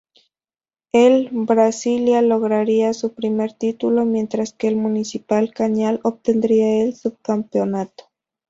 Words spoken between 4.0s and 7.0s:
mientras que el Municipal Cañar obtendría el